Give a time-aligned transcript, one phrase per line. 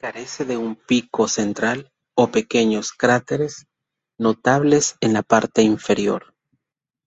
[0.00, 3.66] Carece de un pico central o pequeños cráteres
[4.18, 6.34] notables en la parte inferior.